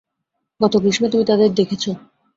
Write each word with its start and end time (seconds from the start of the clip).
গত 0.59 0.73
গ্রীষ্মে 0.77 1.07
তুমি 1.09 1.23
তাঁদের 1.29 1.49
দেখেছ। 1.55 1.83